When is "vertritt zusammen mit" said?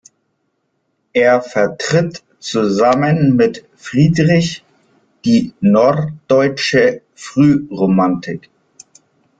1.43-3.65